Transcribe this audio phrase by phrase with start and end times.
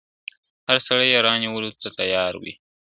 [0.67, 2.53] هر سړی یې رانیولو ته تیار وي..